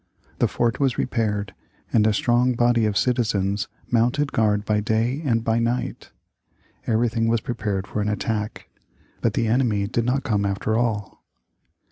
The 0.39 0.47
fort 0.47 0.79
was 0.79 0.97
repaired, 0.97 1.53
and 1.93 2.07
a 2.07 2.11
strong 2.13 2.53
body 2.55 2.87
of 2.87 2.97
citizens 2.97 3.67
mounted 3.91 4.31
guard 4.31 4.65
by 4.65 4.79
day 4.79 5.21
and 5.23 5.43
by 5.43 5.59
night. 5.59 6.09
Everything 6.87 7.27
was 7.27 7.39
prepared 7.41 7.85
for 7.85 8.01
an 8.01 8.09
attack. 8.09 8.67
But 9.21 9.35
the 9.35 9.45
enemy 9.45 9.85
did 9.85 10.03
not 10.05 10.23
come 10.23 10.43
after 10.43 10.75
all. 10.75 11.23